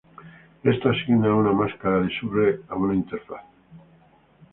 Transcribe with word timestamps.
Esto 0.63 0.89
asigna 0.89 1.35
una 1.35 1.51
máscara 1.51 1.99
de 1.99 2.09
subred 2.19 2.61
a 2.69 2.73
una 2.73 2.95
interfaz. 2.95 3.43